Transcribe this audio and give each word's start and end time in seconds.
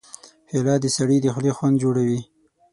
پیاله 0.47 0.75
د 0.81 0.85
سړي 0.97 1.17
د 1.21 1.25
خولې 1.33 1.51
خوند 1.57 1.75
جوړوي. 1.83 2.21